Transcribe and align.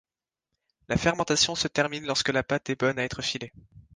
La 0.87 0.97
fermentation 0.97 1.53
se 1.55 1.67
termine 1.69 2.07
lorsque 2.07 2.29
la 2.29 2.41
pâte 2.41 2.71
est 2.71 2.75
bonne 2.79 2.97
à 2.97 3.03
être 3.03 3.21
filée. 3.21 3.53